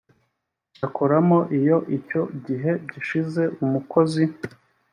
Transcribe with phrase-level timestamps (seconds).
[0.85, 4.23] akoramo iyo icyo gihe gishize umukozi